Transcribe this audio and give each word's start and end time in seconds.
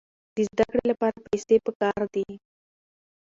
د 0.35 0.37
زده 0.49 0.65
کړې 0.71 0.83
لپاره 0.91 1.23
پیسې 1.25 1.55
پکار 1.65 2.01
دي. 2.13 2.27